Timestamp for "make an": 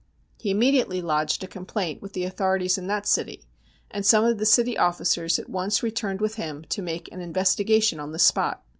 6.81-7.21